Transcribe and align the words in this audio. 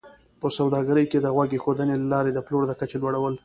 په 0.41 0.47
سوداګرۍ 0.57 1.05
کې 1.11 1.19
د 1.21 1.27
غوږ 1.35 1.49
ایښودنې 1.53 1.95
له 1.99 2.07
لارې 2.13 2.31
د 2.33 2.39
پلور 2.45 2.63
د 2.67 2.71
کچې 2.79 2.97
لوړول 3.01 3.33